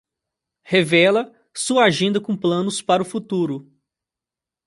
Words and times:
Revela 0.63 1.31
sua 1.55 1.83
agenda 1.83 2.19
com 2.19 2.35
planos 2.35 2.81
para 2.81 3.03
o 3.03 3.05
futuro 3.05 3.71